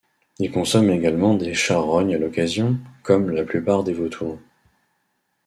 Il 0.39 0.49
consomme 0.51 0.89
également 0.89 1.35
des 1.35 1.53
charognes 1.53 2.15
à 2.15 2.17
l'occasion, 2.17 2.79
comme 3.03 3.29
la 3.29 3.43
plupart 3.45 3.83
des 3.83 3.93
vautours. 3.93 4.39